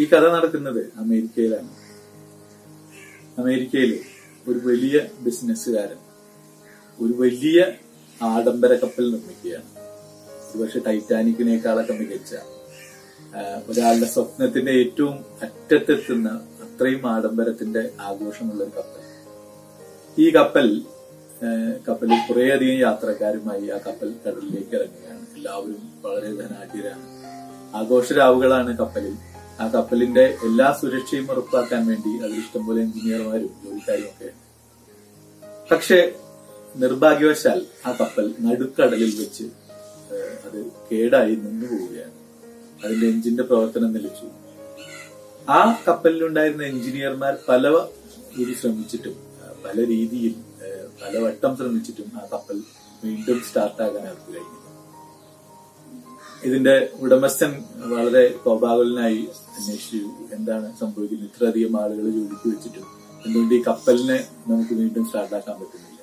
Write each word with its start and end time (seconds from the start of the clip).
ഈ 0.00 0.04
കഥ 0.08 0.24
നടക്കുന്നത് 0.28 0.92
അമേരിക്കയിലാണ്. 0.96 1.70
അമേരിക്കയിൽ 3.38 4.00
ഒരു 4.48 4.58
വലിയ 4.58 5.00
ബിസിനസ്സുകാരൻ 5.20 5.98
ഒരു 7.00 7.12
വലിയ 7.12 7.58
ആഡംബര 8.22 8.74
കപ്പൽ 8.74 9.10
നിർമ്മിക്കുകയാണ് 9.10 9.70
ഒരുപക്ഷെ 10.50 10.80
ടൈറ്റാനിക്കിനേക്കാളൊക്കെ 10.86 11.92
മികച്ച 11.92 12.34
ഒരാളുടെ 13.68 14.06
സ്വപ്നത്തിന്റെ 14.06 14.72
ഏറ്റവും 14.72 15.24
അറ്റത്തെത്തുന്ന 15.42 16.28
അത്രയും 16.64 17.06
ആഡംബരത്തിന്റെ 17.06 17.90
ആഘോഷമുള്ള 18.00 18.64
ഒരു 18.64 18.70
കപ്പൽ. 18.70 19.02
ഈ 20.18 20.30
കപ്പൽ 20.30 20.68
കപ്പലിൽ 21.88 22.18
കുറേയധികം 22.28 22.78
യാത്രക്കാരുമായി 22.78 23.68
ആ 23.68 23.78
കപ്പൽ 23.78 24.14
കടലിലേക്ക് 24.26 24.74
ഇറങ്ങുകയാണ്. 24.76 25.26
എല്ലാവരും 25.36 25.82
വളരെ 26.04 26.30
ധനാഢ്യരാണ്. 26.40 27.04
ആഘോഷരാവുകളാണ് 27.76 28.78
കപ്പലിൽ. 28.78 29.16
ആ 29.58 29.68
കപ്പലിന്റെ 29.68 30.24
എല്ലാ 30.44 30.72
സുരക്ഷയും 30.80 31.30
ഉറപ്പാക്കാൻ 31.30 31.86
വേണ്ടി 31.86 32.10
അതിൽ 32.22 32.38
ഇഷ്ടംപോലെ 32.38 32.80
എഞ്ചിനീയർമാരും 32.80 33.50
ജോലിക്കാരും 33.64 34.04
ഒക്കെ 34.04 34.28
പക്ഷേ 35.70 35.98
നിർഭാഗ്യവശാൽ 36.76 37.58
ആ 37.86 37.92
കപ്പൽ 37.92 38.34
നടുക്കടലിൽ 38.40 39.12
വെച്ച് 39.20 39.46
അത് 40.46 40.58
കേടായി 40.88 41.34
നിന്നു 41.36 41.66
പോവുകയാണ്. 41.66 42.14
അതിന്റെ 42.84 43.06
എഞ്ചിന്റെ 43.06 43.42
പ്രവർത്തനം 43.42 43.92
നിലച്ചു. 43.92 44.26
ആ 45.48 45.60
കപ്പലിലുണ്ടായിരുന്ന 45.88 46.64
എഞ്ചിനീയർമാർ 46.64 47.38
പല 47.48 47.64
രീതി 48.38 48.54
ശ്രമിച്ചിട്ടും 48.54 49.16
പല 49.64 49.76
രീതിയിൽ 49.86 50.34
പല 51.02 51.18
വട്ടം 51.18 51.56
ശ്രമിച്ചിട്ടും 51.56 52.08
ആ 52.16 52.28
കപ്പൽ 52.32 52.56
വീണ്ടും 53.04 53.40
സ്റ്റാർട്ടാകാൻ 53.40 54.06
അവർക്ക് 54.06 54.30
കഴിഞ്ഞു 54.34 54.56
ഇതിന്റെ 56.44 56.74
ഉടമസ്ഥൻ 57.00 57.52
വളരെ 57.86 58.28
കോപാകുലനായി 58.44 59.20
അന്വേഷിച്ചു 59.58 60.00
എന്താണ് 60.36 60.68
സംഭവിക്കുന്നത്. 60.80 61.28
ഇത്രയധികം 61.30 61.74
ആളുകൾ 61.82 62.04
ജോലിക്ക് 62.16 62.48
വെച്ചിട്ടും 62.54 62.86
എന്തുകൊണ്ട് 63.26 63.54
ഈ 63.58 63.60
കപ്പലിനെ 63.68 64.18
നമുക്ക് 64.48 64.74
വീണ്ടും 64.80 65.04
സ്റ്റാർട്ടാക്കാൻ 65.06 65.56
പറ്റുന്നില്ല. 65.60 65.94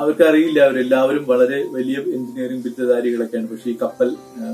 അവർക്കറിയില്ല 0.00 0.58
അവരെല്ലാവരും 0.66 1.24
വളരെ 1.30 1.58
വലിയ 1.76 1.96
എഞ്ചിനീയറിംഗ് 2.16 2.64
ബിരുദധാരികളൊക്കെയാണ്. 2.66 3.48
പക്ഷെ 3.52 3.68
ഈ 3.70 3.76
കപ്പൽ 3.82 4.08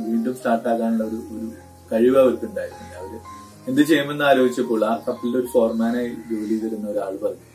വീണ്ടും 0.09 0.35
സ്റ്റാർട്ടാക്കാനുള്ള 0.39 1.05
ഒരു 1.11 1.19
ഒരു 1.35 1.47
കഴിവ് 1.93 2.19
അവർക്ക് 2.23 2.47
ഉണ്ടായിരുന്നില്ല 2.51 2.95
അവർ 3.03 3.15
എന്ത് 3.71 3.83
ചെയ്യുമെന്ന് 3.89 4.25
ആലോചിച്ചപ്പോൾ 4.31 4.83
ആ 4.91 4.93
കപ്പലിൽ 5.09 5.35
ഒരു 5.41 5.49
ഫോർമാനായി 5.55 6.11
ജോലി 6.31 6.49
ചെയ്തിരുന്ന 6.53 6.87
ഒരാൾ 6.95 7.15
പറഞ്ഞു 7.25 7.47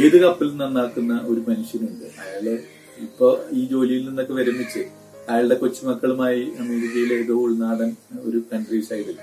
ഏത് 0.00 0.16
കപ്പൽ 0.24 0.48
നന്നാക്കുന്ന 0.56 1.12
ഒരു 1.30 1.40
മനുഷ്യനുണ്ട്? 1.48 2.06
അയാൾ 2.22 2.46
ഇപ്പൊ 3.06 3.28
ഈ 3.58 3.62
ജോലിയിൽ 3.66 4.02
നിന്നൊക്കെ 4.08 4.34
വിരമിച്ച് 4.40 4.82
അയാളുടെ 5.28 5.54
കൊച്ചുമക്കളുമായി 5.54 6.42
അമേരിക്കയിലെ 6.62 7.14
ഏതോ 7.22 7.34
ഉൾനാടൻ 7.46 7.90
ഒരു 8.28 8.38
കൺട്രി 8.52 8.80
സൈഡിൽ 8.88 9.18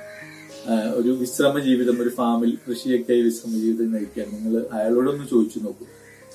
ഒരു 0.99 1.11
വിശ്രമ 1.21 1.59
ജീവിതം 1.59 1.97
ഒരു 2.03 2.09
ഫാമിൽ 2.09 2.51
കൃഷിയൊക്കെ 2.65 3.15
വിശ്രമ 3.27 3.53
ജീവിതം 3.63 3.91
നയിക്കാൻ 3.95 4.27
നിങ്ങൾ 4.35 4.55
അയാളോടൊന്ന് 4.75 5.25
ചോദിച്ചു 5.31 5.59
നോക്കൂ. 5.59 5.85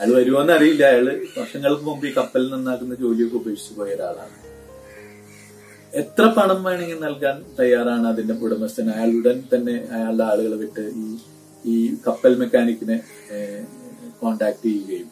അയാൾ 0.00 0.10
വരുമോന്ന് 0.18 0.52
അറിയില്ല. 0.52 0.84
അയാൾ 0.92 1.06
വർഷങ്ങൾക്ക് 1.38 1.84
മുമ്പ് 1.88 2.06
ഈ 2.08 2.12
കപ്പൽ 2.18 2.42
നന്നാക്കുന്ന 2.52 2.94
ജോലിയൊക്കെ 2.94 3.36
ഉപേക്ഷിച്ചു 3.40 3.74
പോയ 3.80 3.94
ഒരാളാണ്. 3.96 4.36
എത്ര 5.92 6.24
പണം 6.36 6.60
വേണമെങ്കിൽ 6.66 7.00
നൽകാൻ 7.06 7.36
തയ്യാറാണ് 7.58 8.06
അതിന്റെ 8.12 8.34
ഉടമസ്ഥൻ? 8.44 8.86
അയാളുടൻ 8.90 9.36
തന്നെ 9.54 9.74
അയാളുടെ 9.96 10.24
ആളുകളെ 10.30 10.56
വിട്ട് 10.62 10.84
ഈ 11.02 11.06
ഈ 11.64 11.74
കപ്പൽ 12.06 12.32
മെക്കാനിക്കിനെ 12.40 12.96
കോണ്ടാക്ട് 14.20 14.66
ചെയ്യുകയും 14.66 15.10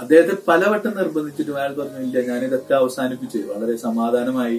അദ്ദേഹത്തെ 0.00 0.34
പലവട്ടം 0.48 0.92
നിർബന്ധിച്ചിട്ടും 0.96 1.56
അയാൾ 1.58 1.72
പറഞ്ഞു 1.74 2.00
ഇല്ല 2.06 2.20
ഞാനിതൊക്കെ 2.28 2.74
അവസാനിപ്പിച്ചു. 2.74 3.38
വളരെ 3.38 3.76
സമാധാനമായി 3.76 4.58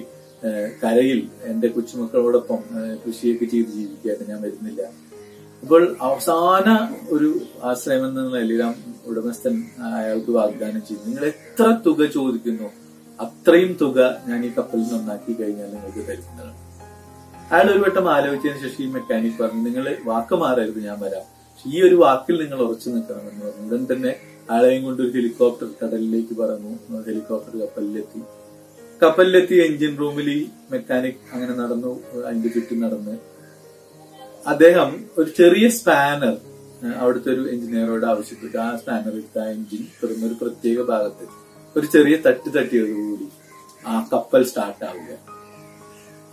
കരയിൽ 0.82 1.20
എന്റെ 1.50 1.68
കൊച്ചുമക്കളോടൊപ്പം 1.68 2.60
കൃഷിയൊക്കെ 3.02 3.44
ചെയ്ത് 3.44 3.68
ജീവിക്കായിട്ട് 3.68 4.24
ഞാൻ 4.30 4.42
വരുന്നില്ല. 4.42 4.82
അപ്പോൾ 5.62 5.96
അവസാന 6.00 6.68
ഒരു 7.08 7.30
ആശ്രയം 7.64 8.02
എന്ന 8.08 8.22
നിലയിൽ 8.26 8.62
ഉടമസ്ഥൻ 9.06 9.54
അയാൾക്ക് 9.98 10.30
വാഗ്ദാനം 10.30 10.82
ചെയ്തു. 10.88 11.02
നിങ്ങൾ 11.06 11.24
എത്ര 11.24 11.66
തുക 11.86 12.06
ചോദിക്കുന്നു 12.16 12.68
അത്രയും 13.20 13.72
തുക 13.80 13.98
ഞാൻ 14.28 14.44
ഈ 14.44 14.50
കപ്പലിൽ 14.58 14.86
നന്നാക്കി 14.92 15.32
കഴിഞ്ഞാൽ 15.32 15.70
നിങ്ങൾക്ക് 15.74 16.02
തരുന്നതാണ്. 16.08 16.54
അയാൾ 17.52 17.66
ഒരു 17.72 17.80
വട്ടം 17.84 18.06
ആലോചിച്ചതിന് 18.10 18.60
ശേഷം 18.64 18.84
ഈ 18.84 18.86
മെക്കാനിക് 18.86 19.38
പറഞ്ഞു 19.42 19.62
നിങ്ങൾ 19.68 19.96
വാക്ക് 20.04 20.34
മാറരുത് 20.34 20.80
ഞാൻ 20.84 21.00
വരാം. 21.00 21.26
ഈ 21.66 21.82
ഒരു 21.82 21.94
വാക്കിൽ 21.94 22.36
നിങ്ങൾ 22.44 22.60
ഉറച്ചു 22.66 22.88
നിൽക്കണമെന്ന് 22.90 23.44
പറഞ്ഞു. 23.46 23.66
ഉടൻ 23.66 23.86
തന്നെ 23.92 24.12
അയാളെയും 24.50 24.84
കൊണ്ട് 24.84 25.02
ഒരു 25.02 25.10
ഹെലികോപ്റ്റർ 25.10 25.68
കടലിലേക്ക് 25.82 26.34
പറന്നു. 26.40 27.02
ഹെലികോപ്റ്റർ 27.06 27.60
കപ്പലിലെത്തി. 27.60 28.20
കപ്പലിലെത്തി 29.02 29.54
എഞ്ചിൻ 29.54 29.96
റൂമിൽ 30.00 30.30
ഈ 30.30 30.46
മെക്കാനിക് 30.72 31.22
അങ്ങനെ 31.32 31.54
നടന്നു 31.54 32.00
അതിന്റെ 32.26 32.48
ചുറ്റും 32.48 32.80
നടന്ന്. 32.80 33.14
അദ്ദേഹം 34.46 35.06
ഒരു 35.18 35.30
ചെറിയ 35.30 35.68
സ്പാനർ 35.68 36.36
അവിടുത്തെ 36.98 37.30
ഒരു 37.32 37.48
എഞ്ചിനീയറോട് 37.50 38.06
ആവശ്യപ്പെട്ടു. 38.06 38.56
ആ 38.58 38.76
സ്പാനർ 38.76 39.14
ആ 39.42 39.44
എഞ്ചിൻ 39.44 39.86
തുറന്ന 40.02 40.26
ഒരു 40.26 40.36
പ്രത്യേക 40.42 40.82
ഭാഗത്ത് 40.82 41.26
ഒരു 41.78 41.86
ചെറിയ 41.86 42.16
തട്ട് 42.16 42.58
തട്ടിയതോടുകൂടി 42.58 43.28
ആ 43.86 44.08
കപ്പൽ 44.12 44.44
സ്റ്റാർട്ട് 44.44 44.84
ആവുക. 44.84 45.34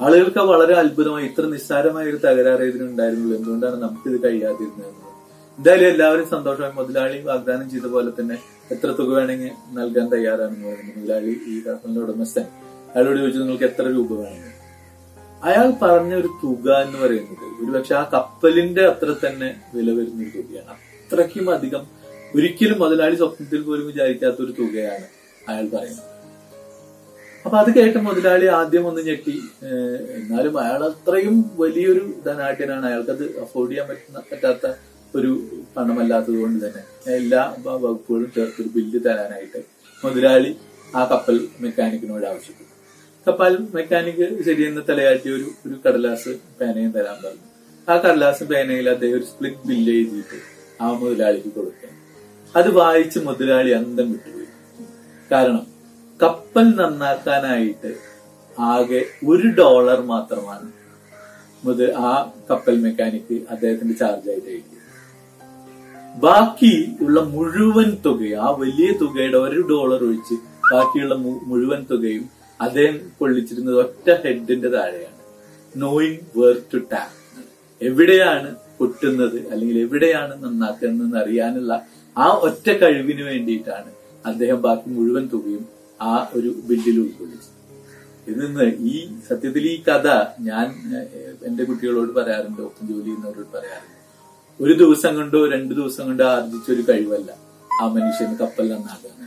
ആളുകൾക്ക് 0.01 0.39
വളരെ 0.39 0.73
അത്ഭുതമായി 0.73 1.25
ഇത്ര 1.25 1.45
നിസ്സാരമായ 1.45 2.05
ഒരു 2.05 2.17
തകരാറ് 2.17 2.61
ഇതിനുണ്ടായിരുന്നുള്ളൂ. 2.61 3.37
എന്തുകൊണ്ടാണ് 3.37 3.75
നമുക്കിത് 3.81 4.23
കഴിയാതിരുന്നത്? 4.23 5.10
എന്തായാലും 5.57 5.87
എല്ലാവരും 5.87 6.27
സന്തോഷമായി 6.33 6.73
മുതലാളി 6.77 7.17
വാഗ്ദാനം 7.29 7.65
ചെയ്ത 7.71 7.87
പോലെ 7.93 8.11
തന്നെ 8.19 8.35
എത്ര 8.73 8.89
തുക 8.99 9.09
വേണമെങ്കിൽ 9.17 9.51
നൽകാൻ 9.77 10.07
തയ്യാറാണെന്ന് 10.13 10.65
പറയുന്നത് 10.67 10.97
മുതലാളി 10.97 11.33
ഈ 11.51 11.55
കപ്പലിന്റെ 11.65 12.01
ഉടമസ്ഥൻ. 12.01 12.45
അയാളോട് 12.93 13.17
ചോദിച്ചു 13.21 13.39
നിങ്ങൾക്ക് 13.39 13.67
എത്ര 13.69 13.85
രൂപ 13.97 14.11
വേണമെങ്കിൽ 14.21 14.57
അയാൾ 15.43 15.67
പറഞ്ഞ 15.81 16.13
ഒരു 16.21 16.29
തുക 16.43 16.67
എന്ന് 16.85 16.97
പറയുന്നത് 17.03 17.45
ഒരുപക്ഷെ 17.61 17.93
ആ 17.99 18.03
കപ്പലിന്റെ 18.13 18.83
അത്ര 18.91 19.09
തന്നെ 19.23 19.49
വില 19.75 19.87
വരുന്ന 19.97 20.21
ഒരു 20.25 20.31
തുകയാണ്. 20.37 20.75
അത്രയ്ക്കും 21.03 21.47
അധികം 21.55 21.83
ഒരിക്കലും 22.35 22.77
മുതലാളി 22.83 23.15
സ്വപ്നത്തിൽ 23.21 23.61
പോലും 23.63 23.85
വിചാരിക്കാത്ത 23.87 24.39
ഒരു 24.45 24.53
തുകയാണ് 24.59 25.05
അയാൾ 25.49 25.65
പറയുന്നത്. 25.75 26.07
അപ്പൊ 27.45 27.57
അത് 27.61 27.69
കേട്ട 27.77 27.97
മുതലാളി 28.07 28.47
ആദ്യം 28.59 28.83
ഒന്ന് 28.87 29.01
ഞെട്ടി. 29.07 29.35
എന്നാലും 30.17 30.55
അയാൾ 30.63 30.81
അത്രയും 30.89 31.37
വലിയൊരു 31.61 32.03
ധനാട്യനാണ് 32.27 32.85
അയാൾക്കത് 32.89 33.23
അഫോർഡ് 33.43 33.71
ചെയ്യാൻ 33.71 33.87
പറ്റുന്ന 33.89 34.21
പറ്റാത്ത 34.31 34.65
ഒരു 35.15 35.31
പണമല്ലാത്തത് 35.77 36.37
കൊണ്ട് 36.41 36.65
തന്നെ 36.65 36.83
എല്ലാ 37.15 37.55
വകുപ്പുകളും 37.65 38.31
ചേർത്ത് 38.35 38.61
ഒരു 38.61 38.69
ബില്ല് 38.75 38.99
തരാനായിട്ട് 39.05 39.59
മുതലാളി 40.05 40.51
ആ 40.95 41.01
കപ്പൽ 41.11 41.47
മെക്കാനിക്കിനോട് 41.59 42.25
ആവശ്യപ്പെട്ടു. 42.25 42.69
കപ്പൽ 43.27 43.53
മെക്കാനിക് 43.75 44.43
ശരിയെന്ന് 44.45 44.81
തലയാട്ടി 44.89 45.29
ഒരു 45.29 45.47
ഒരു 45.65 45.75
കടലാസ് 45.85 46.31
പേനയും 46.59 46.91
തരാൻ 46.91 47.17
പറഞ്ഞു. 47.23 47.47
ആ 47.89 47.97
കടലാസ് 47.97 48.43
പേനയിൽ 48.43 48.89
അദ്ദേഹം 48.89 49.17
ഒരു 49.17 49.25
സ്പ്ലിറ്റ് 49.25 49.67
ബില്ല് 49.67 49.91
എഴുതിയിട്ട് 49.91 50.39
ആ 50.81 50.87
മുതലാളിക്ക് 50.93 51.51
കൊടുക്കാൻ. 51.55 51.93
അത് 52.55 52.69
വായിച്ച് 52.69 53.19
മുതലാളി 53.19 53.69
അന്തം 53.69 54.11
വിട്ടുപോയി. 54.11 54.47
കാരണം 55.31 55.65
കപ്പൽ 56.19 56.67
നന്നാക്കാനായിട്ട് 56.79 57.91
ആകെ 58.59 59.01
ഒരു 59.27 59.47
ഡോളർ 59.59 60.01
മാത്രമാണ് 60.01 60.71
മുതൽ 61.65 61.93
ആ 62.09 62.11
കപ്പൽ 62.51 62.75
മെക്കാനിക്ക് 62.81 63.35
അദ്ദേഹത്തിന്റെ 63.49 63.93
ചാർജായിട്ട് 63.93 64.47
എഴുതിയത്. 64.47 64.80
ബാക്കി 66.15 66.95
ഉള്ള 67.01 67.19
മുഴുവൻ 67.19 67.97
തുകയും 68.05 68.41
ആ 68.41 68.49
വലിയ 68.51 68.91
തുകയുടെ 69.01 69.37
ഒരു 69.37 69.61
ഡോളർ 69.69 70.03
ഒഴിച്ച് 70.03 70.35
ബാക്കിയുള്ള 70.71 71.15
മുഴുവൻ 71.49 71.85
തുകയും 71.91 72.29
അദ്ദേഹം 72.61 72.99
കൊള്ളിച്ചിരുന്നത് 73.19 73.77
ഒറ്റ 73.79 74.09
ഹെഡിന്റെ 74.23 74.67
താഴെയാണ്. 74.67 75.19
നോയിങ് 75.75 76.19
വേർ 76.39 76.55
ടു 76.73 76.77
ടാപ്പ് 76.77 77.17
എവിടെയാണ് 77.81 78.55
പൊട്ടുന്നത് 78.77 79.39
അല്ലെങ്കിൽ 79.51 79.79
എവിടെയാണ് 79.79 80.43
നന്നാക്കുന്നതെന്ന് 80.43 81.17
അറിയാനുള്ള 81.17 81.87
ആ 82.17 82.27
ഒറ്റ 82.27 82.69
കഴിവിന് 82.69 83.21
വേണ്ടിയിട്ടാണ് 83.21 83.91
അദ്ദേഹം 84.25 84.61
ബാക്കി 84.61 84.89
മുഴുവൻ 84.89 85.29
തുകയും 85.33 85.63
ആ 86.01 86.29
ഒരു 86.35 86.49
ബില്ലിൽ 86.69 86.99
ഉൾക്കൊള്ളിച്ചത്. 86.99 87.57
ഇതിൽ 88.27 88.75
ഈ 88.91 89.07
സത്യത്തിൽ 89.29 89.67
ഈ 89.67 89.81
കഥ 89.81 90.07
ഞാൻ 90.39 90.67
എന്റെ 91.47 91.63
കുട്ടികളോട് 91.63 92.11
പറയാറുണ്ട് 92.15 92.61
ഒപ്പം 92.61 92.87
ജോലി 92.87 93.03
ചെയ്യുന്നവരോട് 93.03 93.47
പറയാറുണ്ട്. 93.57 93.97
ഒരു 94.59 94.73
ദിവസം 94.73 95.15
കൊണ്ടോ 95.15 95.49
രണ്ടു 95.49 95.73
ദിവസം 95.73 96.05
കൊണ്ടോ 96.05 96.25
ആർജിച്ച 96.25 96.71
ഒരു 96.71 96.83
കഴിവല്ല. 96.89 97.31
ആ 97.81 97.87
മനുഷ്യന് 97.87 98.35
കപ്പൽ 98.37 98.73
നന്നാകാൻ. 98.73 99.17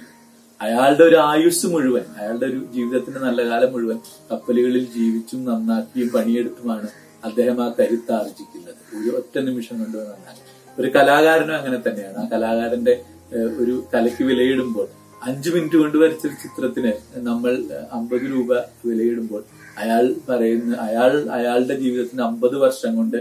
അയാളുടെ 0.61 1.05
ഒരു 1.05 1.17
ആയുസ് 1.17 1.67
മുഴുവൻ 1.67 2.05
അയാളുടെ 2.19 2.47
ഒരു 2.47 2.69
ജീവിതത്തിന്റെ 2.75 3.21
നല്ല 3.21 3.51
കാലം 3.51 3.73
മുഴുവൻ 3.73 3.99
കപ്പലുകളിൽ 4.33 4.85
ജീവിച്ചും 4.85 5.45
നന്നാക്കിയും 5.45 6.09
പണിയെടുത്തുമാണ് 6.09 6.89
അദ്ദേഹം 7.25 7.65
ആ 7.65 7.75
കരുത്ത് 7.81 8.13
ആർജിക്കുന്നത്. 8.13 8.75
ഒരു 8.99 9.17
ഒറ്റ 9.17 9.39
നിമിഷം 9.39 9.79
കൊണ്ട് 9.79 9.99
നന്നാക്കി. 9.99 10.43
ഒരു 10.81 10.89
കലാകാരനും 10.89 11.57
അങ്ങനെ 11.57 11.83
തന്നെയാണ്. 11.89 12.19
ആ 12.19 12.29
കലാകാരന്റെ 12.33 13.05
ഒരു 13.35 13.85
കലയ്ക്ക് 13.95 14.25
വിലയിടുമ്പോൾ 14.25 14.89
അഞ്ചു 15.23 15.51
മിനിറ്റ് 15.51 15.77
കൊണ്ട് 15.77 15.99
വരച്ച 15.99 16.27
ചിത്രത്തിന് 16.27 16.93
നമ്മൾ 17.15 17.65
അമ്പത് 17.93 18.21
രൂപ 18.21 18.53
വിലയിടുമ്പോൾ 18.87 19.45
അയാൾ 19.79 20.15
പറയുന്ന 20.29 20.77
അയാൾ 20.77 21.29
അയാളുടെ 21.31 21.75
ജീവിതത്തിന് 21.75 22.23
അമ്പത് 22.23 22.57
വർഷം 22.57 22.97
കൊണ്ട് 22.97 23.17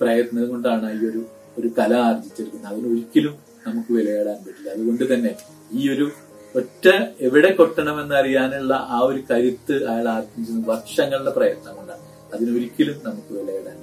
പ്രയത്നം 0.00 0.48
കൊണ്ടാണ് 0.48 1.04
ഈ 1.04 1.08
ഒരു 1.08 1.22
ഒരു 1.58 1.68
കല 1.78 1.92
ആർജിച്ചെടുക്കുന്നത് 1.94 2.72
അതിന് 2.72 2.88
ഒരിക്കലും 2.92 3.34
നമുക്ക് 3.66 3.92
വിലയിടാൻ 3.92 4.38
പറ്റില്ല. 4.44 4.70
അതുകൊണ്ട് 4.70 5.14
തന്നെ 5.14 5.32
ഈ 5.72 5.90
ഒരു 5.94 6.06
ഒറ്റ 6.54 6.86
എവിടെ 7.20 7.50
കൊട്ടണമെന്ന് 7.52 8.14
അറിയാനുള്ള 8.14 8.74
ആ 8.74 8.98
ഒരു 8.98 9.20
കരുത്ത് 9.30 9.74
അയാൾ 9.84 10.08
ആർജിച്ചത് 10.08 10.68
വർഷങ്ങളുടെ 10.68 11.30
പ്രയത്നം 11.30 11.76
കൊണ്ടാണ്. 11.76 12.04
അതിനൊരിക്കലും 12.34 12.96
നമുക്ക് 13.04 13.32
വിലയിടാൻ 13.38 13.76